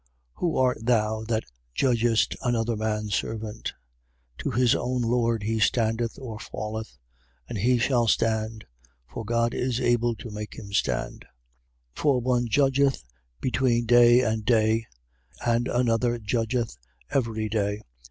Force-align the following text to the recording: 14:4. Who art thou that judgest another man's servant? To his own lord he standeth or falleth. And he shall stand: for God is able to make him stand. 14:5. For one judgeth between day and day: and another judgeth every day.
14:4. 0.37 0.39
Who 0.39 0.57
art 0.57 0.77
thou 0.83 1.23
that 1.27 1.43
judgest 1.75 2.35
another 2.41 2.75
man's 2.75 3.13
servant? 3.13 3.71
To 4.39 4.49
his 4.49 4.73
own 4.73 5.03
lord 5.03 5.43
he 5.43 5.59
standeth 5.59 6.17
or 6.17 6.39
falleth. 6.39 6.97
And 7.47 7.59
he 7.59 7.77
shall 7.77 8.07
stand: 8.07 8.65
for 9.07 9.23
God 9.23 9.53
is 9.53 9.79
able 9.79 10.15
to 10.15 10.31
make 10.31 10.57
him 10.57 10.73
stand. 10.73 11.25
14:5. 11.95 12.01
For 12.01 12.19
one 12.19 12.47
judgeth 12.47 13.03
between 13.41 13.85
day 13.85 14.21
and 14.21 14.43
day: 14.43 14.87
and 15.45 15.67
another 15.67 16.17
judgeth 16.17 16.77
every 17.11 17.47
day. 17.47 17.83